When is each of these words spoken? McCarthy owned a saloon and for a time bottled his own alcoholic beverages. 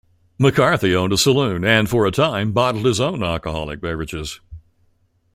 McCarthy 0.39 0.95
owned 0.95 1.13
a 1.13 1.17
saloon 1.19 1.63
and 1.63 1.87
for 1.87 2.07
a 2.07 2.11
time 2.11 2.53
bottled 2.53 2.85
his 2.87 2.99
own 2.99 3.21
alcoholic 3.21 3.79
beverages. 3.81 4.39